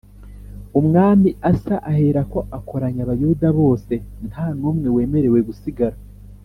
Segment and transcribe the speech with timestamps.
[0.79, 3.93] Umwami Asa aherako akoranya Abayuda bose
[4.27, 5.97] nta n’umwe wemerewe gusigara